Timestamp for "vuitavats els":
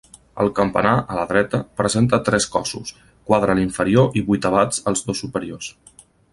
4.33-5.09